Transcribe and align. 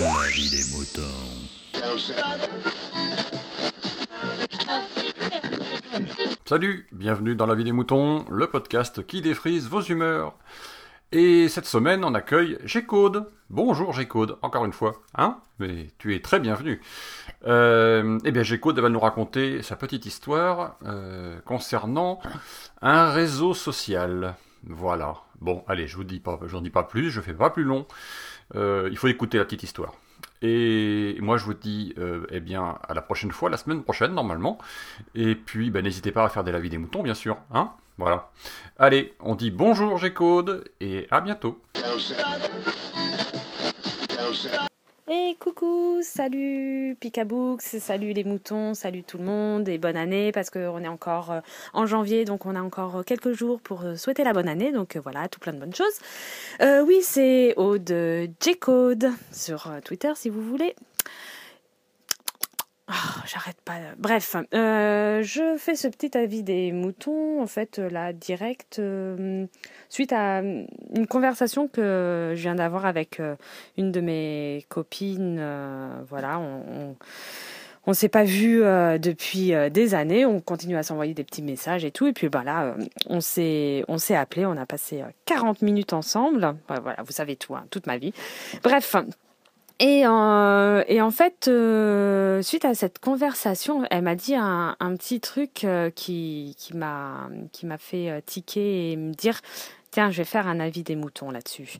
La 0.00 0.28
vie 0.28 0.48
des 0.48 0.64
moutons. 0.74 1.02
Salut, 6.46 6.86
bienvenue 6.90 7.34
dans 7.34 7.44
La 7.44 7.54
vie 7.54 7.64
des 7.64 7.72
moutons, 7.72 8.24
le 8.30 8.46
podcast 8.46 9.06
qui 9.06 9.20
défrise 9.20 9.68
vos 9.68 9.82
humeurs. 9.82 10.32
Et 11.12 11.50
cette 11.50 11.66
semaine, 11.66 12.02
on 12.02 12.14
accueille 12.14 12.56
G-Code. 12.64 13.26
Bonjour 13.50 13.92
G-Code, 13.92 14.38
encore 14.40 14.64
une 14.64 14.72
fois. 14.72 14.94
Hein 15.18 15.38
Mais 15.58 15.88
tu 15.98 16.14
es 16.14 16.20
très 16.20 16.40
bienvenu. 16.40 16.80
Euh, 17.46 18.18
eh 18.24 18.30
bien, 18.30 18.42
G-Code 18.42 18.78
va 18.78 18.88
nous 18.88 19.00
raconter 19.00 19.60
sa 19.62 19.76
petite 19.76 20.06
histoire 20.06 20.78
euh, 20.86 21.38
concernant 21.44 22.22
un 22.80 23.10
réseau 23.10 23.52
social. 23.52 24.34
Voilà. 24.64 25.16
Bon, 25.42 25.62
allez, 25.68 25.86
je 25.86 25.96
vous 25.96 26.04
dis 26.04 26.20
pas, 26.20 26.38
j'en 26.46 26.62
dis 26.62 26.70
pas 26.70 26.84
plus, 26.84 27.10
je 27.10 27.20
fais 27.20 27.34
pas 27.34 27.50
plus 27.50 27.64
long. 27.64 27.86
Euh, 28.54 28.88
il 28.90 28.96
faut 28.96 29.08
écouter 29.08 29.38
la 29.38 29.44
petite 29.44 29.62
histoire. 29.62 29.94
Et 30.42 31.16
moi, 31.20 31.36
je 31.36 31.44
vous 31.44 31.54
dis, 31.54 31.94
euh, 31.98 32.26
eh 32.30 32.40
bien, 32.40 32.78
à 32.88 32.94
la 32.94 33.02
prochaine 33.02 33.30
fois, 33.30 33.50
la 33.50 33.58
semaine 33.58 33.82
prochaine, 33.82 34.14
normalement. 34.14 34.58
Et 35.14 35.34
puis, 35.34 35.70
ben, 35.70 35.84
n'hésitez 35.84 36.12
pas 36.12 36.24
à 36.24 36.28
faire 36.28 36.44
des 36.44 36.52
lavis 36.52 36.70
des 36.70 36.78
moutons, 36.78 37.02
bien 37.02 37.14
sûr. 37.14 37.36
Hein 37.52 37.72
voilà. 37.98 38.30
Allez, 38.78 39.14
on 39.20 39.34
dit 39.34 39.50
bonjour 39.50 39.98
G-Code 39.98 40.64
et 40.80 41.06
à 41.10 41.20
bientôt. 41.20 41.60
Et 45.12 45.36
coucou, 45.40 45.98
salut 46.02 46.96
Picabooks, 47.00 47.62
salut 47.62 48.12
les 48.12 48.22
moutons, 48.22 48.74
salut 48.74 49.02
tout 49.02 49.18
le 49.18 49.24
monde 49.24 49.68
et 49.68 49.76
bonne 49.76 49.96
année 49.96 50.30
parce 50.30 50.50
qu'on 50.50 50.84
est 50.84 50.88
encore 50.88 51.32
euh, 51.32 51.40
en 51.72 51.84
janvier 51.84 52.24
donc 52.24 52.46
on 52.46 52.54
a 52.54 52.62
encore 52.62 53.04
quelques 53.04 53.32
jours 53.32 53.60
pour 53.60 53.82
euh, 53.82 53.96
souhaiter 53.96 54.22
la 54.22 54.32
bonne 54.32 54.46
année 54.46 54.70
donc 54.70 54.94
euh, 54.94 55.00
voilà, 55.00 55.26
tout 55.26 55.40
plein 55.40 55.52
de 55.52 55.58
bonnes 55.58 55.74
choses. 55.74 55.98
Euh, 56.60 56.84
oui, 56.84 57.00
c'est 57.02 57.54
Aude 57.56 57.92
J-Code 58.40 59.10
sur 59.32 59.66
euh, 59.66 59.80
Twitter 59.80 60.12
si 60.14 60.28
vous 60.28 60.42
voulez. 60.42 60.76
Ah, 62.92 63.22
J'arrête 63.24 63.60
pas. 63.64 63.74
Bref, 63.98 64.34
euh, 64.52 65.22
je 65.22 65.56
fais 65.58 65.76
ce 65.76 65.86
petit 65.86 66.18
avis 66.18 66.42
des 66.42 66.72
moutons, 66.72 67.40
en 67.40 67.46
fait, 67.46 67.78
euh, 67.78 67.88
là, 67.88 68.12
direct, 68.12 68.80
euh, 68.80 69.46
suite 69.88 70.12
à 70.12 70.40
une 70.40 71.06
conversation 71.08 71.68
que 71.68 72.32
je 72.34 72.40
viens 72.40 72.56
d'avoir 72.56 72.86
avec 72.86 73.22
une 73.78 73.92
de 73.92 74.00
mes 74.00 74.66
copines. 74.68 75.40
voilà, 76.08 76.40
on, 76.40 76.96
on, 77.86 77.92
s'est 77.92 78.08
pas 78.08 78.24
vu 78.24 78.60
depuis 78.98 79.52
des 79.70 79.94
années. 79.94 80.26
On 80.26 80.40
continue 80.40 80.76
à 80.76 80.82
s'envoyer 80.82 81.14
des 81.14 81.24
petits 81.24 81.42
messages 81.42 81.84
et 81.84 81.92
tout. 81.92 82.08
Et 82.08 82.12
puis, 82.12 82.28
bah 82.28 82.42
là, 82.44 82.74
on 83.06 83.20
s'est, 83.20 83.84
on 83.86 83.98
s'est 83.98 84.16
appelé. 84.16 84.46
On 84.46 84.56
a 84.56 84.66
passé 84.66 85.02
euh, 85.02 85.10
40 85.26 85.62
minutes 85.62 85.92
ensemble. 85.92 86.56
Ouais, 86.68 86.80
voilà, 86.82 87.02
vous 87.04 87.12
savez 87.12 87.36
tout, 87.36 87.54
hein, 87.54 87.66
toute 87.70 87.86
ma 87.86 87.98
vie. 87.98 88.12
Bref. 88.64 88.96
Et, 89.80 90.02
euh, 90.04 90.84
et 90.88 91.00
en 91.00 91.10
fait, 91.10 91.48
euh, 91.48 92.42
suite 92.42 92.66
à 92.66 92.74
cette 92.74 92.98
conversation, 92.98 93.82
elle 93.90 94.02
m'a 94.02 94.14
dit 94.14 94.34
un, 94.34 94.76
petit 94.98 95.20
truc 95.20 95.64
euh, 95.64 95.88
qui, 95.88 96.54
qui 96.58 96.76
m'a 96.76 97.30
qui 97.50 97.64
m'a 97.64 97.78
fait 97.78 98.22
tiquer 98.26 98.92
et 98.92 98.96
me 98.96 99.14
dire 99.14 99.40
tiens, 99.90 100.10
je 100.10 100.18
vais 100.18 100.24
faire 100.24 100.46
un 100.46 100.60
avis 100.60 100.82
des 100.82 100.96
moutons 100.96 101.30
là-dessus. 101.30 101.78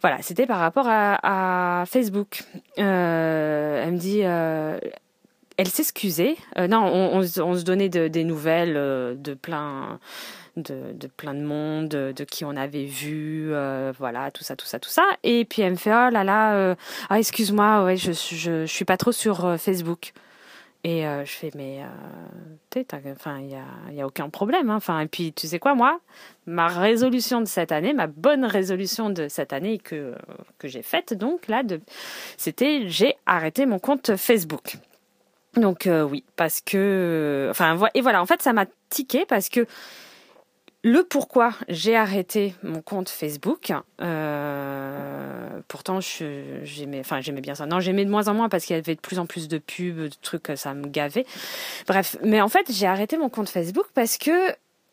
Voilà, 0.00 0.20
c'était 0.22 0.46
par 0.46 0.58
rapport 0.58 0.86
à, 0.88 1.84
Facebook. 1.86 2.42
Elle 2.76 3.92
me 3.92 3.96
dit 3.96 4.22
euh, 4.24 4.80
elle 5.56 5.68
s'excusait. 5.68 6.34
Non, 6.68 6.84
on, 6.84 7.22
se- 7.22 7.40
on 7.40 7.54
se 7.54 7.62
donnait 7.62 7.88
de- 7.88 8.08
des 8.08 8.24
nouvelles 8.24 8.74
de 8.74 9.34
plein 9.34 10.00
de, 10.56 11.06
plein 11.16 11.34
de 11.34 11.42
monde, 11.42 11.88
de, 11.88 12.24
qui 12.24 12.44
on 12.44 12.56
avait 12.56 12.84
vu, 12.84 13.50
euh, 13.52 13.92
voilà, 13.98 14.30
tout 14.30 14.44
ça, 14.44 14.56
tout 14.56 14.66
ça, 14.66 14.78
tout 14.78 14.88
ça. 14.90 15.04
Et 15.22 15.44
puis 15.44 15.62
elle 15.62 15.72
me 15.72 15.76
fait 15.76 15.90
oh 15.90 16.10
là 16.10 16.24
là, 16.24 16.54
euh, 16.54 16.74
ah 17.08 17.18
excuse-moi, 17.18 17.84
ouais, 17.84 17.96
je, 17.96 18.12
je, 18.12 18.64
je 18.64 18.66
suis 18.66 18.84
pas 18.84 18.96
trop 18.96 19.12
sur 19.12 19.44
euh, 19.44 19.56
Facebook. 19.56 20.12
Et 20.84 21.02
je 21.02 21.32
fais 21.32 21.50
mais 21.56 21.80
enfin 23.10 23.40
il 23.40 23.50
y 23.50 23.56
a, 23.56 23.64
y 23.92 24.00
a 24.00 24.06
aucun 24.06 24.28
problème. 24.28 24.70
hein. 24.70 24.76
Enfin 24.76 25.00
et 25.00 25.06
puis 25.08 25.32
tu 25.32 25.48
sais 25.48 25.58
quoi 25.58 25.74
moi, 25.74 25.98
ma 26.46 26.68
résolution 26.68 27.40
de 27.40 27.46
cette 27.46 27.72
année, 27.72 27.92
ma 27.92 28.06
bonne 28.06 28.44
résolution 28.44 29.10
de 29.10 29.26
cette 29.26 29.52
année 29.52 29.78
que 29.78 30.14
que 30.58 30.68
j'ai 30.68 30.82
faite 30.82 31.12
donc 31.12 31.48
là, 31.48 31.64
c'était 32.36 32.84
j'ai 32.86 33.16
arrêté 33.26 33.66
mon 33.66 33.80
compte 33.80 34.14
Facebook. 34.14 34.76
Donc 35.56 35.88
oui, 36.08 36.22
parce 36.36 36.60
que 36.60 37.48
enfin 37.50 37.76
et 37.94 38.00
voilà, 38.00 38.22
en 38.22 38.26
fait 38.26 38.40
ça 38.40 38.52
m'a 38.52 38.66
tiqué 38.88 39.24
parce 39.26 39.48
que 39.48 39.66
le 40.86 41.02
pourquoi 41.02 41.50
j'ai 41.68 41.96
arrêté 41.96 42.54
mon 42.62 42.80
compte 42.80 43.08
Facebook. 43.08 43.72
euh, 44.00 45.60
pourtant, 45.66 45.98
j'aimais, 46.00 47.00
enfin 47.00 47.20
j'aimais 47.20 47.40
bien 47.40 47.56
ça. 47.56 47.66
Non, 47.66 47.80
j'aimais 47.80 48.04
de 48.04 48.10
moins 48.10 48.28
en 48.28 48.34
moins 48.34 48.48
parce 48.48 48.64
qu'il 48.64 48.76
y 48.76 48.78
avait 48.78 48.94
de 48.94 49.00
plus 49.00 49.18
en 49.18 49.26
plus 49.26 49.48
de 49.48 49.58
pubs, 49.58 49.96
de 49.96 50.10
trucs, 50.22 50.52
ça 50.54 50.74
me 50.74 50.86
gavait. 50.86 51.26
Bref, 51.88 52.16
mais 52.22 52.40
en 52.40 52.48
fait, 52.48 52.70
j'ai 52.70 52.86
arrêté 52.86 53.18
mon 53.18 53.28
compte 53.28 53.48
Facebook 53.48 53.86
parce 53.94 54.16
que 54.16 54.30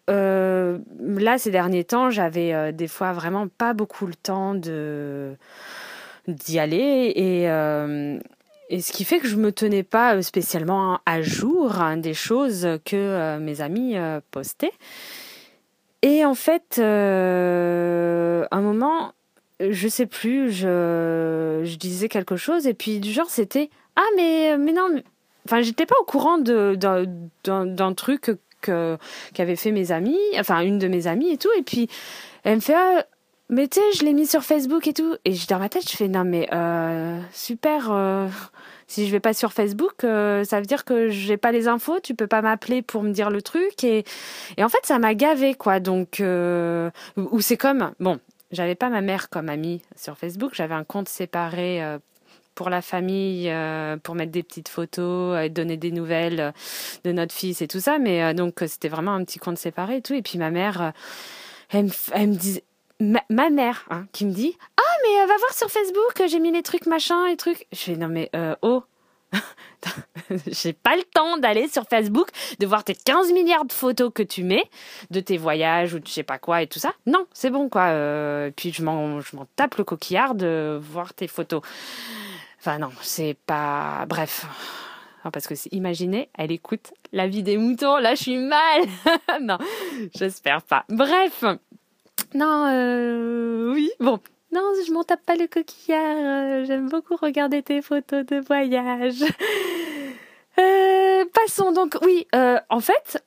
euh, 0.10 0.80
là, 1.00 1.38
ces 1.38 1.52
derniers 1.52 1.84
temps, 1.84 2.10
j'avais 2.10 2.56
euh, 2.56 2.72
des 2.72 2.88
fois 2.88 3.14
vraiment 3.14 3.48
pas 3.48 3.74
beaucoup 3.74 4.08
le 4.08 4.16
temps 4.16 4.56
de 4.56 5.36
d'y 6.28 6.58
aller 6.58 7.14
et 7.16 8.82
ce 8.82 8.92
qui 8.92 9.04
fait 9.04 9.20
que 9.20 9.28
je 9.28 9.36
me 9.36 9.52
tenais 9.52 9.84
pas 9.84 10.20
spécialement 10.24 11.02
à 11.06 11.22
jour 11.22 11.80
hein, 11.80 11.98
des 11.98 12.16
choses 12.16 12.68
que 12.84 13.38
mes 13.38 13.62
amis 13.62 13.96
postaient. 14.32 14.72
Et 16.04 16.26
en 16.26 16.36
fait, 16.36 16.76
euh, 16.80 18.46
un 18.52 18.60
moment, 18.60 19.14
je 19.62 19.88
sais 19.88 20.06
plus, 20.06 20.52
je, 20.52 21.76
disais 21.78 22.10
quelque 22.10 22.36
chose 22.36 22.68
et 22.68 22.74
puis 22.74 23.00
du 23.00 23.12
genre 23.12 23.30
c'était 23.30 23.70
ah 23.96 24.06
mais 24.18 24.58
mais 24.58 24.74
non, 24.74 24.90
mais- 24.94 25.04
enfin 25.46 25.62
j'étais 25.62 25.86
pas 25.86 25.96
au 26.02 26.04
courant 26.06 26.38
de 26.38 26.76
d'un 26.76 27.66
d'un 27.66 27.94
truc 27.94 28.32
qu'avaient 28.62 29.56
fait 29.56 29.72
mes 29.72 29.92
amis, 29.94 30.20
enfin 30.38 30.62
une 30.62 30.78
de 30.78 30.88
mes 30.90 31.08
amies 31.08 31.32
et 31.32 31.38
tout. 31.38 31.52
Et 31.58 31.64
puis 31.64 31.88
elle 32.44 32.56
me 32.56 32.62
fait 32.62 32.76
ah, 32.76 33.06
mais 33.50 33.68
tu 33.70 33.80
sais 33.80 33.98
je 33.98 34.04
l'ai 34.04 34.14
mis 34.14 34.28
sur 34.28 34.44
Facebook 34.44 34.88
et 34.88 34.94
tout. 34.94 35.16
Et 35.24 35.34
dans 35.50 35.60
ma 35.60 35.70
tête 35.70 35.90
je 35.90 35.96
fais 35.96 36.10
non 36.10 36.26
mais 36.26 36.50
euh, 36.54 37.20
super 37.32 37.92
euh, 37.92 38.28
si 38.94 39.08
je 39.08 39.12
vais 39.12 39.20
pas 39.20 39.34
sur 39.34 39.54
Facebook 39.54 40.04
euh, 40.04 40.44
ça 40.44 40.60
veut 40.60 40.66
dire 40.66 40.86
que 40.86 41.10
j'ai 41.10 41.38
pas 41.38 41.52
les 41.52 41.68
infos 41.68 42.00
tu 42.00 42.14
peux 42.14 42.28
pas 42.28 42.42
m'appeler 42.42 42.82
pour 42.82 43.02
me 43.02 43.12
dire 43.12 43.32
le 43.32 43.42
truc 43.42 43.84
et 43.84 44.04
et 44.58 44.64
en 44.64 44.70
fait 44.70 44.86
ça 44.86 45.00
m'a 45.00 45.16
gavé 45.16 45.56
quoi 45.56 45.80
donc 45.80 46.20
euh, 46.20 46.92
ou 47.18 47.42
c'est 47.42 47.58
comme 47.58 47.92
bon 48.00 48.20
j'avais 48.52 48.76
pas 48.76 48.90
ma 48.90 49.02
mère 49.02 49.30
comme 49.30 49.50
amie 49.50 49.82
sur 49.96 50.16
Facebook 50.16 50.52
j'avais 50.54 50.76
un 50.76 50.84
compte 50.84 51.10
séparé 51.10 51.84
euh, 51.84 51.98
pour 52.56 52.70
la 52.70 52.84
famille, 52.84 53.50
euh, 53.50 53.98
pour 53.98 54.14
mettre 54.14 54.32
des 54.32 54.44
petites 54.44 54.70
photos, 54.70 55.36
euh, 55.36 55.50
donner 55.50 55.76
des 55.76 55.92
nouvelles 55.92 56.54
de 57.04 57.12
notre 57.12 57.34
fils 57.34 57.64
et 57.64 57.68
tout 57.68 57.80
ça. 57.80 57.98
Mais 57.98 58.36
donc, 58.36 58.64
c'était 58.68 58.90
vraiment 58.90 59.16
un 59.16 59.24
petit 59.24 59.40
compte 59.40 59.58
séparé 59.58 59.98
et 59.98 60.02
tout. 60.04 60.14
Et 60.14 60.22
puis, 60.22 60.38
ma 60.38 60.52
mère, 60.52 60.94
elle, 61.72 61.90
elle 62.12 62.30
me 62.30 62.36
dit, 62.36 62.62
ma, 63.30 63.50
mère, 63.50 63.86
hein, 63.90 64.06
qui 64.12 64.26
me 64.26 64.32
dit, 64.32 64.58
ah, 64.78 64.98
mais 65.04 65.22
euh, 65.22 65.26
va 65.26 65.38
voir 65.38 65.54
sur 65.54 65.70
Facebook, 65.70 66.24
j'ai 66.28 66.40
mis 66.40 66.52
les 66.52 66.64
trucs 66.64 66.86
machin 66.86 67.28
et 67.28 67.38
trucs. 67.38 67.68
Je 67.72 67.78
fais, 67.78 67.96
non, 67.96 68.08
mais 68.08 68.30
euh, 68.36 68.56
oh. 68.62 68.84
J'ai 70.48 70.74
pas 70.74 70.96
le 70.96 71.04
temps 71.04 71.38
d'aller 71.38 71.68
sur 71.68 71.86
Facebook, 71.90 72.30
de 72.60 72.66
voir 72.66 72.84
tes 72.84 72.96
15 72.96 73.32
milliards 73.34 73.66
de 73.66 73.74
photos 73.74 74.12
que 74.14 74.24
tu 74.24 74.44
mets, 74.44 74.64
de 75.10 75.20
tes 75.20 75.38
voyages 75.38 75.94
ou 75.94 76.00
de 76.00 76.08
je 76.08 76.12
sais 76.12 76.24
pas 76.24 76.38
quoi 76.38 76.62
et 76.62 76.68
tout 76.68 76.80
ça. 76.80 76.94
Non, 77.06 77.26
c'est 77.34 77.50
bon 77.50 77.70
quoi. 77.70 77.88
Euh, 77.88 78.52
puis 78.56 78.72
je 78.72 78.84
m'en, 78.84 79.22
je 79.22 79.36
m'en 79.36 79.48
tape 79.56 79.76
le 79.76 79.84
coquillard 79.84 80.36
de 80.36 80.80
voir 80.82 81.14
tes 81.14 81.28
photos. 81.28 81.62
Enfin 82.60 82.78
non, 82.78 82.92
c'est 83.02 83.36
pas... 83.46 84.06
Bref. 84.08 84.46
Parce 85.32 85.48
que 85.48 85.54
imaginez, 85.72 86.30
elle 86.38 86.52
écoute 86.52 86.94
la 87.12 87.28
vie 87.28 87.44
des 87.44 87.58
moutons, 87.58 87.98
là 87.98 88.16
je 88.16 88.24
suis 88.24 88.38
mal. 88.38 88.82
non, 89.42 89.58
j'espère 90.16 90.62
pas. 90.62 90.86
Bref. 90.90 91.44
Non, 92.34 92.66
euh, 92.72 93.72
oui, 93.74 93.92
bon. 94.00 94.20
Non, 94.52 94.62
je 94.86 94.92
m'en 94.92 95.04
tape 95.04 95.26
pas 95.26 95.36
le 95.36 95.48
coquillard. 95.48 96.00
euh, 96.18 96.66
J'aime 96.66 96.88
beaucoup 96.90 97.16
regarder 97.16 97.64
tes 97.64 97.82
photos 97.82 98.26
de 98.26 98.40
voyage. 98.40 99.24
Euh, 100.60 101.26
passons 101.34 101.72
donc. 101.72 101.98
Oui, 102.04 102.28
en 102.70 102.80
fait, 102.80 103.26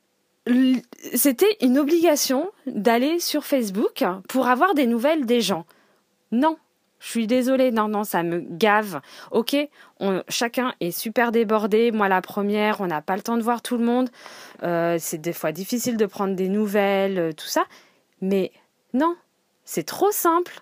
c'était 1.13 1.57
une 1.59 1.77
obligation 1.77 2.49
d'aller 2.67 3.19
sur 3.19 3.43
Facebook 3.43 4.05
pour 4.29 4.47
avoir 4.47 4.73
des 4.75 4.87
nouvelles 4.87 5.25
des 5.25 5.41
gens. 5.41 5.65
Non, 6.31 6.55
je 7.01 7.09
suis 7.09 7.27
désolée, 7.27 7.71
non, 7.73 7.89
non, 7.89 8.05
ça 8.05 8.23
me 8.23 8.39
gave. 8.39 9.01
Ok, 9.31 9.57
chacun 10.29 10.73
est 10.79 10.91
super 10.97 11.33
débordé. 11.33 11.91
Moi, 11.91 12.07
la 12.07 12.21
première, 12.21 12.79
on 12.79 12.87
n'a 12.87 13.01
pas 13.01 13.17
le 13.17 13.21
temps 13.23 13.35
de 13.35 13.43
voir 13.43 13.61
tout 13.61 13.75
le 13.77 13.83
monde. 13.83 14.09
C'est 14.61 15.19
des 15.19 15.33
fois 15.33 15.51
difficile 15.51 15.97
de 15.97 16.05
prendre 16.05 16.33
des 16.33 16.47
nouvelles, 16.47 17.35
tout 17.35 17.47
ça. 17.47 17.65
Mais 18.21 18.53
non, 18.97 19.15
c'est 19.63 19.83
trop 19.83 20.11
simple. 20.11 20.61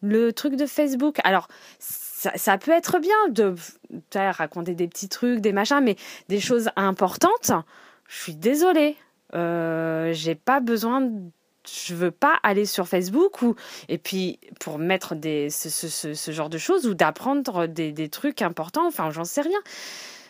Le 0.00 0.32
truc 0.32 0.54
de 0.54 0.66
Facebook. 0.66 1.18
Alors, 1.24 1.48
ça, 1.78 2.58
peut 2.58 2.70
être 2.70 2.98
bien 2.98 3.28
de 3.30 3.54
raconter 4.14 4.74
des 4.74 4.86
petits 4.86 5.08
trucs, 5.08 5.40
des 5.40 5.52
machins, 5.52 5.80
mais 5.82 5.96
des 6.28 6.40
choses 6.40 6.70
importantes, 6.76 7.52
je 8.08 8.16
suis 8.16 8.34
désolée. 8.34 8.96
Euh, 9.34 10.12
j'ai 10.12 10.34
pas 10.34 10.60
besoin 10.60 11.10
je 11.70 11.94
veux 11.94 12.10
pas 12.10 12.38
aller 12.42 12.64
sur 12.64 12.88
Facebook 12.88 13.42
ou 13.42 13.54
et 13.90 13.98
puis 13.98 14.38
pour 14.58 14.78
mettre 14.78 15.14
ce 15.20 16.30
genre 16.30 16.48
de 16.48 16.56
choses 16.56 16.86
ou 16.86 16.94
d'apprendre 16.94 17.66
des, 17.66 17.92
des 17.92 18.08
trucs 18.08 18.40
importants. 18.40 18.86
Enfin, 18.86 19.10
j'en 19.10 19.24
sais 19.24 19.42
rien. 19.42 19.58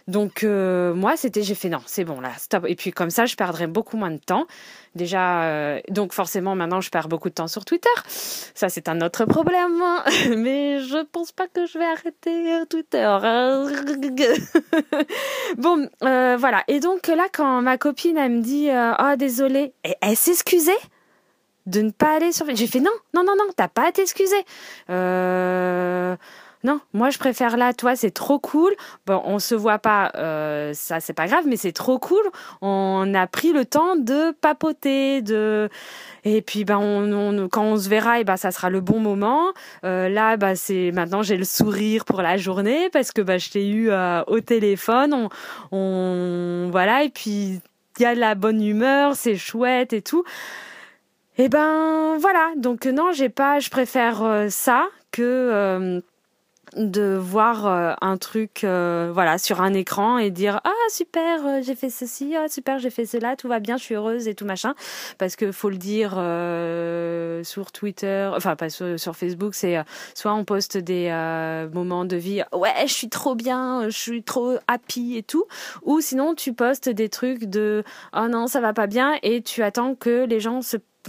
Donc 0.09 0.43
euh, 0.43 0.95
moi, 0.95 1.19
c'était 1.19 1.43
j'ai 1.43 1.55
fait 1.55 1.69
non, 1.69 1.83
c'est 1.85 2.05
bon 2.05 2.21
là, 2.21 2.31
stop. 2.39 2.65
Et 2.67 2.75
puis 2.75 2.93
comme 2.93 3.11
ça, 3.11 3.27
je 3.27 3.37
perdrais 3.37 3.67
beaucoup 3.67 3.99
moins 3.99 4.11
de 4.11 4.17
temps. 4.17 4.47
Déjà, 4.95 5.45
euh, 5.45 5.81
donc 5.91 6.15
forcément 6.15 6.55
maintenant, 6.55 6.81
je 6.81 6.89
perds 6.89 7.09
beaucoup 7.09 7.29
de 7.29 7.35
temps 7.35 7.47
sur 7.47 7.67
Twitter. 7.67 7.91
Ça, 8.07 8.71
c'est 8.71 8.89
un 8.89 9.03
autre 9.03 9.27
problème. 9.27 9.83
Mais 10.37 10.81
je 10.81 11.05
pense 11.05 11.31
pas 11.31 11.47
que 11.47 11.67
je 11.67 11.79
vais 11.79 11.85
arrêter 11.85 12.55
euh, 12.55 12.65
Twitter. 12.65 13.07
bon, 15.59 15.91
voilà. 16.01 16.65
Et 16.69 16.81
donc 16.81 17.07
là, 17.07 17.27
quand 17.31 17.61
ma 17.61 17.77
copine 17.77 18.17
elle 18.17 18.33
me 18.33 18.41
dit 18.41 18.71
oh 18.73 19.17
désolé, 19.17 19.75
et 19.85 19.95
elle 20.01 20.17
s'excusait 20.17 20.73
de 21.67 21.83
ne 21.83 21.91
pas 21.91 22.17
aller 22.17 22.33
sur. 22.33 22.47
J'ai 22.55 22.67
fait 22.67 22.81
non, 22.81 22.91
non, 23.13 23.25
non, 23.25 23.37
non, 23.37 23.45
t'as 23.55 23.69
pas 23.69 23.89
à 23.89 23.93
t'excuser. 23.93 24.43
Euh 24.89 26.17
non, 26.65 26.81
moi 26.93 27.11
je 27.11 27.19
préfère 27.19 27.57
là, 27.57 27.73
toi 27.73 27.95
c'est 27.95 28.11
trop 28.11 28.41
cool. 28.41 28.75
Bon, 29.07 29.23
on 29.25 29.39
se 29.39 29.55
voit 29.55 29.79
pas, 29.79 30.11
euh, 30.17 30.73
ça 30.75 30.99
c'est 30.99 31.13
pas 31.13 31.29
grave, 31.29 31.45
mais 31.47 31.57
c'est 31.57 31.73
trop 31.73 31.99
cool. 32.01 32.23
On 32.61 33.15
a 33.15 33.27
pris 33.29 33.53
le 33.53 33.65
temps 33.65 33.95
de 33.95 34.33
papoter, 34.33 35.23
de 35.23 35.69
et 36.25 36.43
puis 36.43 36.65
ben 36.65 36.79
on, 36.79 37.49
quand 37.49 37.63
on 37.63 37.77
se 37.77 37.89
verra, 37.89 38.19
et 38.19 38.25
ben 38.25 38.37
ça 38.37 38.51
sera 38.51 38.71
le 38.71 38.81
bon 38.81 38.99
moment. 38.99 39.53
Euh, 39.85 40.09
là, 40.09 40.37
bah 40.37 40.57
c'est 40.57 40.91
maintenant 40.93 41.23
j'ai 41.23 41.37
le 41.37 41.45
sourire 41.45 42.05
pour 42.05 42.23
la 42.23 42.37
journée 42.37 42.91
parce 42.91 43.13
que 43.13 43.23
bah 43.23 43.39
je 43.39 43.51
t'ai 43.51 43.69
eu 43.69 43.91
euh, 43.91 44.23
au 44.27 44.41
téléphone. 44.41 45.15
On, 45.15 45.29
on 45.71 46.71
voilà 46.71 47.05
et 47.05 47.09
puis 47.09 47.61
il 47.99 48.03
y 48.03 48.07
a 48.07 48.15
de 48.17 48.21
la 48.21 48.35
bonne 48.35 48.63
humeur, 48.63 49.15
c'est 49.15 49.37
chouette 49.37 49.93
et 49.93 50.03
tout. 50.03 50.25
Et 51.37 51.49
ben 51.49 52.17
voilà, 52.19 52.51
donc 52.57 52.85
non, 52.87 53.13
j'ai 53.13 53.29
pas, 53.29 53.61
je 53.61 53.71
préfère 53.71 54.47
ça 54.51 54.89
que 55.13 56.03
de 56.77 57.17
voir 57.17 57.67
euh, 57.67 57.95
un 58.01 58.17
truc 58.17 58.65
euh, 58.65 59.11
voilà 59.13 59.39
sur 59.39 59.61
un 59.61 59.73
écran 59.75 60.19
et 60.19 60.31
dire 60.31 60.61
ah 60.65 60.71
super 60.91 61.47
euh, 61.47 61.61
j'ai 61.63 61.75
fait 61.75 61.91
ceci 61.91 62.35
ah 62.37 62.49
super 62.49 62.79
j'ai 62.79 62.91
fait 62.91 63.07
cela 63.07 63.37
tout 63.37 63.49
va 63.49 63.61
bien 63.61 63.77
je 63.77 63.85
suis 63.85 63.95
heureuse 63.95 64.29
et 64.29 64.35
tout 64.35 64.45
machin 64.45 64.75
parce 65.19 65.37
que 65.37 65.53
faut 65.53 65.71
le 65.71 65.77
dire 65.77 66.13
sur 67.45 67.73
Twitter 67.73 68.31
enfin 68.35 68.57
pas 68.57 68.69
sur, 68.71 69.17
Facebook 69.17 69.55
c'est 69.55 69.77
soit 70.15 70.35
on 70.35 70.45
poste 70.45 70.77
des 70.77 71.11
moments 71.73 72.05
de 72.05 72.17
vie 72.17 72.43
ouais 72.53 72.87
je 72.87 72.93
suis 72.93 73.09
trop 73.09 73.35
bien 73.35 73.89
je 73.89 73.97
suis 73.97 74.23
trop 74.23 74.57
happy 74.67 75.17
et 75.17 75.23
tout 75.23 75.45
ou 75.83 76.01
sinon 76.01 76.35
tu 76.35 76.53
postes 76.53 76.89
des 76.89 77.09
trucs 77.09 77.45
de 77.45 77.85
oh 78.15 78.29
non 78.29 78.47
ça 78.47 78.61
va 78.61 78.73
pas 78.73 78.87
bien 78.87 79.15
et 79.23 79.43
tu 79.43 79.63
attends 79.63 79.95
que 79.95 80.27
les 80.27 80.41
gens 80.41 80.61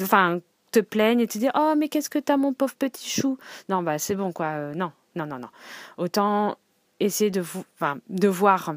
enfin 0.01 0.39
te 0.71 0.79
plaignent 0.79 1.21
et 1.21 1.27
te 1.27 1.37
disent 1.37 1.51
oh 1.55 1.73
mais 1.77 1.89
qu'est-ce 1.89 2.09
que 2.09 2.19
t'as 2.19 2.37
mon 2.37 2.53
pauvre 2.53 2.75
petit 2.75 3.09
chou? 3.09 3.37
Non 3.67 3.83
bah 3.83 3.99
c'est 3.99 4.15
bon 4.15 4.31
quoi 4.31 4.73
non 4.75 4.91
non, 5.15 5.25
non, 5.25 5.39
non. 5.39 5.49
Autant 5.97 6.57
essayer 6.99 7.31
de, 7.31 7.41
voir. 7.41 8.75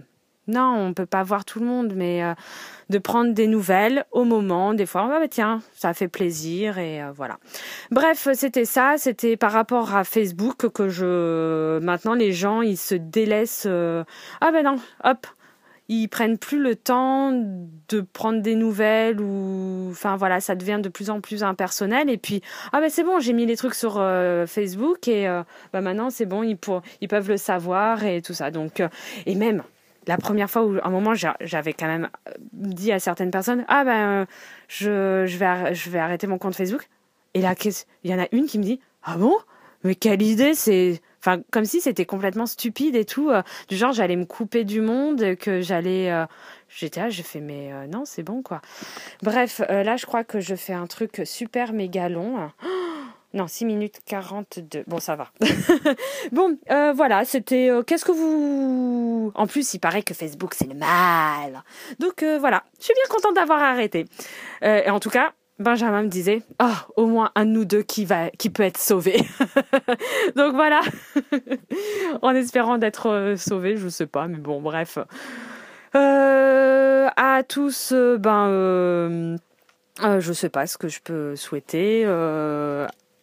Non, 0.49 0.75
on 0.76 0.93
peut 0.93 1.06
pas 1.06 1.23
voir 1.23 1.44
tout 1.44 1.61
le 1.61 1.67
monde, 1.67 1.93
mais 1.94 2.25
euh, 2.25 2.34
de 2.90 2.99
prendre 2.99 3.32
des 3.32 3.46
nouvelles 3.46 4.05
au 4.11 4.25
moment. 4.25 4.75
Des 4.75 4.87
fois, 4.87 5.08
ah 5.12 5.20
bah 5.20 5.29
tiens, 5.29 5.62
ça 5.75 5.94
fait 5.94 6.08
plaisir 6.08 6.79
et 6.79 7.02
euh, 7.02 7.12
voilà. 7.12 7.38
Bref, 7.90 8.29
c'était 8.34 8.64
ça. 8.64 8.94
C'était 8.96 9.37
par 9.37 9.52
rapport 9.52 9.94
à 9.94 10.02
Facebook 10.05 10.69
que 10.70 10.88
je. 10.88 11.79
Maintenant, 11.79 12.14
les 12.14 12.32
gens, 12.32 12.61
ils 12.61 12.76
se 12.76 12.96
délaissent. 12.96 13.67
Euh, 13.69 14.02
ah 14.40 14.50
ben 14.50 14.64
non, 14.64 14.76
hop, 15.05 15.26
ils 15.93 16.09
prennent 16.09 16.39
plus 16.39 16.59
le 16.59 16.75
temps 16.75 17.33
de 17.33 18.00
prendre 18.00 18.41
des 18.41 18.55
nouvelles 18.55 19.21
ou 19.21 19.89
enfin 19.91 20.17
voilà 20.17 20.41
ça 20.41 20.55
devient 20.55 20.81
de 20.83 20.89
plus 20.89 21.11
en 21.11 21.21
plus 21.21 21.43
impersonnel. 21.43 22.09
Et 22.09 22.17
puis 22.17 22.43
ah 22.73 22.81
ben 22.81 22.89
c'est 22.89 23.05
bon 23.05 23.21
j'ai 23.21 23.33
mis 23.33 23.44
les 23.44 23.56
trucs 23.56 23.75
sur 23.75 23.97
euh, 23.99 24.47
Facebook 24.47 25.06
et 25.09 25.27
bah 25.73 25.81
maintenant 25.81 26.09
c'est 26.09 26.27
bon 26.27 26.43
ils 26.43 26.56
pour, 26.56 26.83
ils 27.00 27.09
peuvent 27.09 27.29
le 27.29 27.37
savoir 27.37 28.05
et 28.05 28.23
tout 28.23 28.33
ça. 28.33 28.50
Donc 28.50 28.81
euh, 28.81 28.89
et 29.27 29.35
même 29.35 29.62
la 30.06 30.17
première 30.17 30.50
fois 30.50 30.65
où 30.65 30.79
à 30.79 30.87
un 30.87 30.91
moment 30.91 31.12
j'avais 31.15 31.75
quand 31.75 31.87
même 31.87 32.09
dit 32.53 32.91
à 32.91 32.99
certaines 32.99 33.31
personnes 33.31 33.65
ah 33.69 33.85
ben 33.85 34.27
je, 34.69 35.27
je 35.27 35.37
vais 35.37 35.75
je 35.75 35.91
vais 35.91 35.99
arrêter 35.99 36.27
mon 36.27 36.39
compte 36.39 36.55
Facebook. 36.55 36.89
Et 37.35 37.43
là 37.43 37.55
il 38.05 38.11
y 38.11 38.15
en 38.15 38.19
a 38.19 38.29
une 38.33 38.47
qui 38.47 38.59
me 38.59 38.65
dit 38.65 38.81
ah 39.03 39.17
bon? 39.17 39.35
Mais 39.85 39.94
quelle 39.94 40.23
idée 40.23 40.55
c'est 40.55 41.03
Enfin, 41.25 41.41
comme 41.53 41.65
si 41.65 41.81
c'était 41.81 42.05
complètement 42.05 42.47
stupide 42.47 42.97
et 42.97 43.05
tout. 43.05 43.31
Euh, 43.31 43.43
du 43.69 43.77
genre, 43.77 43.93
j'allais 43.93 44.17
me 44.17 44.25
couper 44.25 44.65
du 44.65 44.81
monde, 44.81 45.37
que 45.37 45.61
j'allais. 45.61 46.11
Euh, 46.11 46.27
j'étais 46.69 47.01
là, 47.01 47.11
j'ai 47.11 47.23
fait, 47.23 47.41
mais 47.41 47.73
euh, 47.73 47.87
non, 47.87 48.05
c'est 48.05 48.25
bon, 48.25 48.43
quoi. 48.43 48.61
Bref, 49.23 49.61
là, 49.69 49.97
je 49.97 50.05
crois 50.05 50.25
que 50.25 50.41
je 50.41 50.57
fais 50.57 50.73
un 50.73 50.89
truc 50.89 51.23
super 51.25 51.73
méga 51.73 52.09
long. 52.09 52.51
non, 53.35 53.47
6 53.47 53.67
minutes 53.67 54.01
42. 54.05 54.83
Bon, 54.89 54.99
ça 54.99 55.15
va. 55.15 55.31
bon, 56.33 56.59
voilà, 56.69 57.25
c'était. 57.25 57.71
Qu'est-ce 57.87 58.05
que 58.05 58.11
vous. 58.11 59.31
En 59.37 59.47
plus, 59.47 59.75
il 59.75 59.79
paraît 59.79 60.03
que 60.03 60.15
Facebook, 60.15 60.55
c'est 60.55 60.67
le 60.67 60.75
mal. 60.75 61.63
Donc, 62.01 62.25
voilà, 62.41 62.65
je 62.81 62.87
suis 62.87 62.95
bien 62.95 63.15
contente 63.15 63.37
d'avoir 63.37 63.63
arrêté. 63.63 64.07
et 64.61 64.91
en 64.91 64.99
tout 64.99 65.11
cas, 65.11 65.35
Benjamin 65.62 66.03
me 66.03 66.09
disait, 66.09 66.43
oh, 66.62 66.67
au 66.97 67.06
moins 67.06 67.31
un 67.35 67.47
de 67.47 67.50
nous 67.50 67.64
deux 67.64 67.82
qui 67.82 68.05
va, 68.05 68.31
qui 68.31 68.50
peut 68.50 68.62
être 68.62 68.79
sauvé. 68.79 69.25
Donc 70.37 70.55
voilà, 70.55 70.81
en 72.23 72.35
espérant 72.35 72.79
d'être 72.79 73.09
euh, 73.09 73.37
sauvé, 73.37 73.76
je 73.76 73.88
sais 73.88 74.06
pas, 74.06 74.29
mais 74.29 74.38
bon, 74.38 74.61
bref. 74.61 74.99
Euh, 75.94 77.09
à 77.17 77.43
tous, 77.43 77.93
euh, 77.93 78.17
ben, 78.17 78.49
euh, 80.03 80.20
je 80.20 80.32
sais 80.32 80.49
pas 80.49 80.67
ce 80.67 80.79
que 80.79 80.88
je 80.88 81.00
peux 81.00 81.37
souhaiter. 81.37 82.05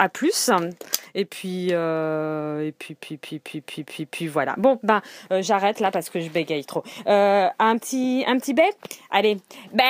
à 0.01 0.07
plus 0.07 0.49
et 1.15 1.25
puis 1.25 1.71
et 1.71 2.73
puis 2.77 2.95
puis 2.95 3.17
puis 3.17 3.39
puis 3.39 3.61
puis 3.61 3.83
puis 3.83 4.05
puis 4.05 4.27
voilà 4.27 4.55
bon 4.57 4.79
ben 4.81 5.01
j'arrête 5.41 5.81
là 5.81 5.91
parce 5.91 6.09
que 6.09 6.21
je 6.21 6.29
bégaye 6.29 6.63
trop 6.63 6.83
un 7.05 7.77
petit 7.77 8.23
un 8.25 8.37
petit 8.37 8.53
bec? 8.53 8.75
Allez 9.11 9.35
bé 9.73 9.83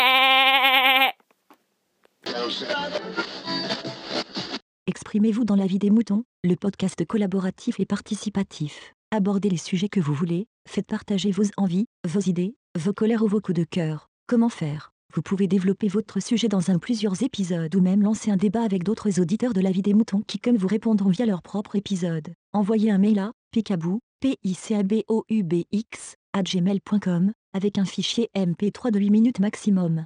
Exprimez-vous 4.87 5.45
dans 5.45 5.55
la 5.55 5.67
vie 5.67 5.79
des 5.79 5.89
moutons, 5.89 6.23
le 6.43 6.55
podcast 6.55 7.05
collaboratif 7.05 7.79
et 7.79 7.85
participatif. 7.85 8.93
Abordez 9.11 9.49
les 9.49 9.57
sujets 9.57 9.89
que 9.89 9.99
vous 9.99 10.13
voulez, 10.13 10.47
faites 10.67 10.87
partager 10.87 11.31
vos 11.31 11.43
envies, 11.57 11.85
vos 12.07 12.21
idées, 12.21 12.55
vos 12.77 12.93
colères 12.93 13.23
ou 13.23 13.27
vos 13.27 13.41
coups 13.41 13.57
de 13.57 13.63
cœur. 13.63 14.07
Comment 14.27 14.49
faire? 14.49 14.91
Vous 15.13 15.21
pouvez 15.21 15.47
développer 15.47 15.87
votre 15.87 16.19
sujet 16.21 16.47
dans 16.47 16.69
un 16.69 16.77
plusieurs 16.77 17.23
épisodes 17.23 17.75
ou 17.75 17.81
même 17.81 18.03
lancer 18.03 18.29
un 18.29 18.37
débat 18.37 18.61
avec 18.61 18.83
d'autres 18.83 19.19
auditeurs 19.19 19.53
de 19.53 19.61
la 19.61 19.71
vie 19.71 19.81
des 19.81 19.95
moutons 19.95 20.21
qui 20.27 20.39
comme 20.39 20.57
vous 20.57 20.67
répondront 20.67 21.09
via 21.09 21.25
leur 21.25 21.41
propre 21.41 21.75
épisode. 21.75 22.33
Envoyez 22.53 22.91
un 22.91 22.99
mail 22.99 23.19
à 23.19 23.31
picabou, 23.51 23.99
p 24.21 24.37
i 24.43 24.53
c 24.53 24.75
avec 27.53 27.77
un 27.77 27.85
fichier 27.85 28.29
MP3 28.35 28.91
de 28.91 28.99
8 28.99 29.09
minutes 29.09 29.39
maximum. 29.39 30.05